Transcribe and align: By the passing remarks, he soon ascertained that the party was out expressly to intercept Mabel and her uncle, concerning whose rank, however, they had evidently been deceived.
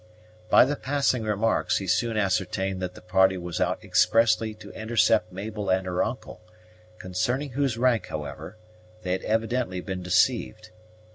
By 0.49 0.65
the 0.65 0.75
passing 0.75 1.25
remarks, 1.25 1.77
he 1.77 1.85
soon 1.85 2.17
ascertained 2.17 2.81
that 2.81 2.95
the 2.95 3.03
party 3.03 3.37
was 3.37 3.61
out 3.61 3.77
expressly 3.83 4.55
to 4.55 4.71
intercept 4.71 5.31
Mabel 5.31 5.69
and 5.69 5.85
her 5.85 6.03
uncle, 6.03 6.41
concerning 6.97 7.51
whose 7.51 7.77
rank, 7.77 8.07
however, 8.07 8.57
they 9.03 9.11
had 9.11 9.21
evidently 9.21 9.79
been 9.79 10.01
deceived. 10.01 10.71